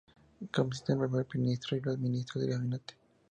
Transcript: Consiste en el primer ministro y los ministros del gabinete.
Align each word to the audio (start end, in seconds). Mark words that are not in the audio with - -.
Consiste 0.51 0.93
en 0.93 1.01
el 1.03 1.09
primer 1.25 1.27
ministro 1.35 1.77
y 1.77 1.81
los 1.81 1.99
ministros 1.99 2.41
del 2.41 2.53
gabinete. 2.55 2.95